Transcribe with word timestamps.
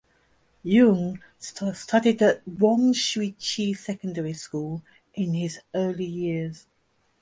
Yeung 0.65 1.21
studied 1.37 2.23
at 2.23 2.41
Wong 2.47 2.91
Shiu 2.91 3.35
Chi 3.37 3.71
Secondary 3.77 4.33
School 4.33 4.81
in 5.13 5.35
his 5.35 5.59
early 5.75 6.05
years. 6.05 6.65